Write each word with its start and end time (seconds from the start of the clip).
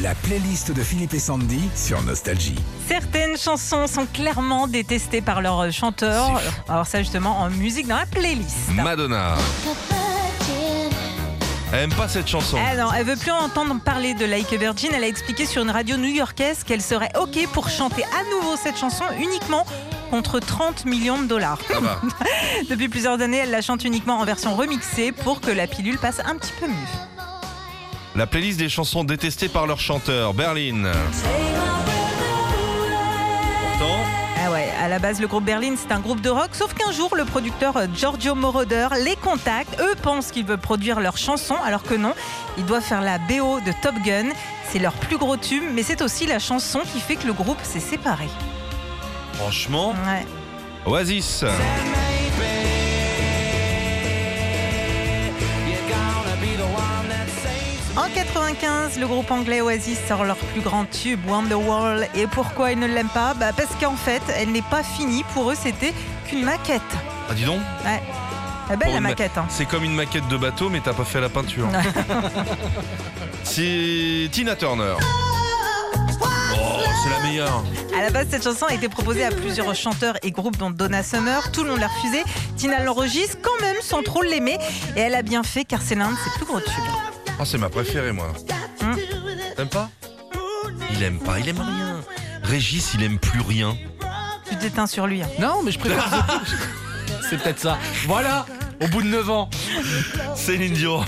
La 0.00 0.14
playlist 0.14 0.72
de 0.72 0.82
Philippe 0.82 1.12
et 1.12 1.18
Sandy 1.18 1.68
sur 1.76 2.02
Nostalgie. 2.02 2.54
Certaines 2.88 3.36
chansons 3.36 3.86
sont 3.86 4.06
clairement 4.06 4.66
détestées 4.66 5.20
par 5.20 5.42
leurs 5.42 5.70
chanteurs. 5.70 6.40
Alors 6.66 6.86
ça 6.86 7.00
justement 7.00 7.38
en 7.40 7.50
musique 7.50 7.86
dans 7.86 7.96
la 7.96 8.06
playlist. 8.06 8.70
Madonna. 8.70 9.34
Elle 11.74 11.80
aime 11.80 11.92
pas 11.92 12.08
cette 12.08 12.26
chanson. 12.26 12.56
Ah 12.58 12.74
non, 12.74 12.90
elle 12.96 13.04
veut 13.04 13.16
plus 13.16 13.30
entendre 13.30 13.78
parler 13.84 14.14
de 14.14 14.24
Like 14.24 14.50
a 14.54 14.56
Virgin. 14.56 14.92
Elle 14.94 15.04
a 15.04 15.08
expliqué 15.08 15.44
sur 15.44 15.62
une 15.62 15.70
radio 15.70 15.98
new-yorkaise 15.98 16.64
qu'elle 16.64 16.82
serait 16.82 17.12
OK 17.20 17.46
pour 17.52 17.68
chanter 17.68 18.02
à 18.04 18.24
nouveau 18.34 18.56
cette 18.56 18.78
chanson 18.78 19.04
uniquement 19.20 19.66
contre 20.10 20.40
30 20.40 20.86
millions 20.86 21.20
de 21.20 21.26
dollars. 21.26 21.58
Depuis 22.70 22.88
plusieurs 22.88 23.20
années, 23.20 23.38
elle 23.38 23.50
la 23.50 23.60
chante 23.60 23.84
uniquement 23.84 24.18
en 24.18 24.24
version 24.24 24.54
remixée 24.56 25.12
pour 25.12 25.42
que 25.42 25.50
la 25.50 25.66
pilule 25.66 25.98
passe 25.98 26.20
un 26.24 26.36
petit 26.36 26.52
peu 26.58 26.66
mieux. 26.66 27.21
La 28.14 28.26
playlist 28.26 28.58
des 28.58 28.68
chansons 28.68 29.04
détestées 29.04 29.48
par 29.48 29.66
leurs 29.66 29.80
chanteurs. 29.80 30.34
Berlin. 30.34 30.92
Pourtant, 33.62 33.96
Ah 34.44 34.50
ouais, 34.50 34.68
à 34.82 34.88
la 34.88 34.98
base, 34.98 35.18
le 35.20 35.26
groupe 35.26 35.44
Berlin, 35.44 35.74
c'est 35.76 35.92
un 35.92 36.00
groupe 36.00 36.20
de 36.20 36.28
rock, 36.28 36.50
sauf 36.52 36.74
qu'un 36.74 36.92
jour, 36.92 37.16
le 37.16 37.24
producteur 37.24 37.76
euh, 37.76 37.86
Giorgio 37.94 38.34
Moroder 38.34 38.88
les 39.02 39.16
contacte. 39.16 39.80
Eux 39.80 39.94
pensent 40.02 40.30
qu'ils 40.30 40.44
veulent 40.44 40.58
produire 40.58 41.00
leurs 41.00 41.16
chansons, 41.16 41.56
alors 41.64 41.82
que 41.82 41.94
non, 41.94 42.12
ils 42.58 42.66
doivent 42.66 42.82
faire 42.82 43.00
la 43.00 43.18
BO 43.18 43.60
de 43.60 43.72
Top 43.82 43.94
Gun. 44.04 44.26
C'est 44.70 44.78
leur 44.78 44.92
plus 44.94 45.16
gros 45.16 45.36
tube, 45.38 45.62
mais 45.72 45.82
c'est 45.82 46.02
aussi 46.02 46.26
la 46.26 46.38
chanson 46.38 46.80
qui 46.92 47.00
fait 47.00 47.16
que 47.16 47.26
le 47.26 47.32
groupe 47.32 47.58
s'est 47.62 47.80
séparé. 47.80 48.28
franchement, 49.34 49.94
Ouais. 50.06 50.26
Oasis. 50.84 51.44
En 58.02 58.08
95, 58.12 58.98
le 58.98 59.06
groupe 59.06 59.30
anglais 59.30 59.60
Oasis 59.60 59.98
sort 60.08 60.24
leur 60.24 60.36
plus 60.36 60.60
grand 60.60 60.84
tube, 60.86 61.20
Wonderwall. 61.28 62.08
Et 62.14 62.26
pourquoi 62.26 62.72
ils 62.72 62.78
ne 62.78 62.86
l'aiment 62.86 63.08
pas? 63.08 63.34
Bah 63.34 63.52
Parce 63.56 63.70
qu'en 63.80 63.94
fait, 63.96 64.22
elle 64.36 64.50
n'est 64.50 64.60
pas 64.62 64.82
finie. 64.82 65.24
Pour 65.34 65.50
eux, 65.52 65.54
c'était 65.60 65.94
qu'une 66.26 66.44
maquette. 66.44 66.82
Ah, 67.30 67.34
dis 67.34 67.44
donc. 67.44 67.60
Ouais. 67.84 68.02
Est 68.72 68.76
belle 68.76 68.78
Pour 68.78 68.86
la 68.88 68.96
une 68.96 69.00
ma- 69.02 69.08
maquette. 69.10 69.36
hein. 69.38 69.46
C'est 69.48 69.66
comme 69.66 69.84
une 69.84 69.94
maquette 69.94 70.26
de 70.28 70.36
bateau, 70.36 70.68
mais 70.68 70.80
t'as 70.80 70.94
pas 70.94 71.04
fait 71.04 71.20
la 71.20 71.28
peinture. 71.28 71.68
c'est 73.44 74.28
Tina 74.32 74.56
Turner. 74.56 74.94
Oh, 76.20 76.26
c'est 77.04 77.10
la 77.10 77.20
meilleure. 77.20 77.62
À 77.96 78.02
la 78.02 78.10
base, 78.10 78.26
cette 78.30 78.42
chanson 78.42 78.66
a 78.66 78.74
été 78.74 78.88
proposée 78.88 79.24
à 79.24 79.30
plusieurs 79.30 79.72
chanteurs 79.76 80.14
et 80.22 80.30
groupes, 80.32 80.56
dont 80.56 80.70
Donna 80.70 81.02
Summer. 81.04 81.52
Tout 81.52 81.62
le 81.62 81.70
monde 81.70 81.80
l'a 81.80 81.88
refusée. 81.88 82.24
Tina 82.56 82.82
l'enregistre 82.82 83.36
quand 83.42 83.60
même 83.64 83.76
sans 83.80 84.02
trop 84.02 84.22
l'aimer. 84.22 84.58
Et 84.96 85.00
elle 85.00 85.14
a 85.14 85.22
bien 85.22 85.42
fait 85.44 85.64
car 85.64 85.80
c'est 85.82 85.94
l'un 85.94 86.10
de 86.10 86.16
ses 86.16 86.30
plus 86.36 86.46
gros 86.46 86.60
tubes. 86.60 87.11
Oh, 87.40 87.44
c'est 87.44 87.58
ma 87.58 87.68
préférée, 87.68 88.12
moi. 88.12 88.32
Hum. 88.82 88.96
T'aimes 89.56 89.68
pas 89.68 89.90
Il 90.92 91.02
aime 91.02 91.18
pas, 91.18 91.38
il 91.40 91.48
aime 91.48 91.60
rien. 91.60 92.00
Régis, 92.42 92.92
il 92.94 93.02
aime 93.02 93.18
plus 93.18 93.40
rien. 93.40 93.76
Tu 94.48 94.56
t'éteins 94.56 94.86
sur 94.86 95.06
lui. 95.06 95.22
hein. 95.22 95.28
Non, 95.40 95.62
mais 95.64 95.72
je 95.72 95.78
préfère. 95.78 96.40
C'est 97.28 97.42
peut-être 97.42 97.58
ça. 97.60 97.78
Voilà, 98.06 98.46
au 98.80 98.86
bout 98.88 99.02
de 99.02 99.08
9 99.08 99.30
ans. 99.30 99.48
Céline 100.36 100.74
Dion. 100.74 101.04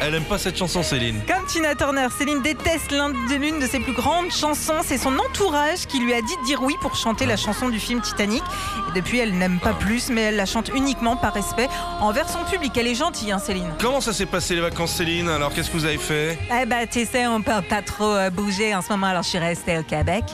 Elle 0.00 0.14
aime 0.14 0.24
pas 0.24 0.38
cette 0.38 0.56
chanson, 0.56 0.82
Céline. 0.82 1.20
Comme 1.26 1.44
Tina 1.46 1.74
Turner, 1.74 2.06
Céline 2.16 2.40
déteste 2.40 2.92
l'une 2.92 3.58
de 3.58 3.66
ses 3.66 3.80
plus 3.80 3.92
grandes 3.92 4.30
chansons. 4.30 4.80
C'est 4.84 4.96
son 4.96 5.18
entourage 5.18 5.86
qui 5.88 5.98
lui 5.98 6.14
a 6.14 6.22
dit 6.22 6.36
de 6.40 6.46
dire 6.46 6.62
oui 6.62 6.76
pour 6.80 6.94
chanter 6.94 7.26
la 7.26 7.36
chanson 7.36 7.68
du 7.68 7.80
film 7.80 8.00
Titanic. 8.00 8.42
Et 8.88 8.92
depuis, 8.94 9.18
elle 9.18 9.36
n'aime 9.36 9.58
pas 9.58 9.72
plus, 9.72 10.08
mais 10.08 10.22
elle 10.22 10.36
la 10.36 10.46
chante 10.46 10.70
uniquement 10.74 11.16
par 11.16 11.34
respect 11.34 11.68
envers 12.00 12.28
son 12.28 12.44
public. 12.44 12.76
Elle 12.76 12.86
est 12.86 12.94
gentille, 12.94 13.32
hein, 13.32 13.40
Céline. 13.40 13.72
Comment 13.80 14.00
ça 14.00 14.12
s'est 14.12 14.26
passé 14.26 14.54
les 14.54 14.60
vacances, 14.60 14.92
Céline? 14.92 15.28
Alors, 15.28 15.52
qu'est-ce 15.52 15.68
que 15.68 15.76
vous 15.76 15.84
avez 15.84 15.98
fait? 15.98 16.38
Eh 16.62 16.64
ben, 16.64 16.86
tu 16.86 17.04
sais, 17.04 17.26
on 17.26 17.42
peut 17.42 17.52
pas 17.68 17.82
trop 17.82 18.14
euh, 18.14 18.30
bouger 18.30 18.74
en 18.76 18.82
ce 18.82 18.90
moment, 18.90 19.08
alors 19.08 19.24
je 19.24 19.30
suis 19.30 19.38
restée 19.38 19.78
au 19.78 19.82
Québec. 19.82 20.24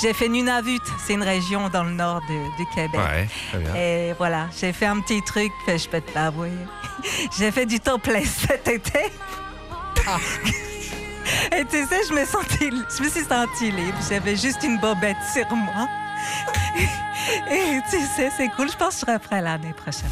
J'ai 0.00 0.12
fait 0.14 0.28
Nunavut, 0.28 0.80
c'est 1.06 1.14
une 1.14 1.22
région 1.22 1.68
dans 1.68 1.84
le 1.84 1.92
nord 1.92 2.22
du 2.28 2.66
Québec. 2.74 3.00
Ouais, 3.00 3.28
très 3.50 3.58
bien. 3.58 3.74
Et 3.76 4.14
voilà, 4.18 4.48
j'ai 4.60 4.72
fait 4.72 4.86
un 4.86 5.00
petit 5.00 5.22
truc, 5.22 5.52
fait, 5.64 5.78
je 5.78 5.88
peux 5.88 6.00
te 6.00 6.12
l'avouer. 6.12 6.50
J'ai 7.38 7.50
fait 7.50 7.66
du 7.66 7.80
topless 7.80 8.46
cet 8.48 8.68
été. 8.68 9.11
Ah. 10.06 10.18
Et 11.56 11.64
tu 11.64 11.86
sais, 11.86 12.00
je 12.08 12.12
me 12.12 12.24
sentais, 12.24 12.70
je 12.70 13.02
me 13.02 13.08
suis 13.08 13.24
sentie 13.24 13.70
libre. 13.70 13.98
J'avais 14.08 14.36
juste 14.36 14.62
une 14.62 14.78
bobette 14.78 15.16
sur 15.32 15.50
moi. 15.54 15.88
Et 17.50 17.80
tu 17.90 18.00
sais, 18.16 18.30
c'est 18.36 18.48
cool. 18.50 18.70
Je 18.70 18.76
pense 18.76 19.00
que 19.00 19.06
je 19.06 19.12
referai 19.12 19.40
l'année 19.40 19.74
prochaine. 19.74 20.10